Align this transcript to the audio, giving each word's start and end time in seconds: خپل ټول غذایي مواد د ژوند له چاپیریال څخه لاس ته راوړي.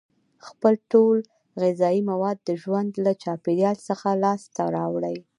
خپل 0.47 0.73
ټول 0.91 1.17
غذایي 1.61 2.01
مواد 2.11 2.37
د 2.43 2.49
ژوند 2.61 2.91
له 3.05 3.11
چاپیریال 3.23 3.77
څخه 3.89 4.09
لاس 4.23 4.41
ته 4.55 4.63
راوړي. 4.77 5.17